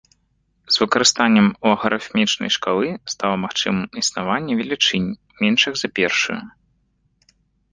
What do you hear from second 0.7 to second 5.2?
З выкарыстаннем лагарыфмічнай шкалы стала магчымым існаванне велічынь,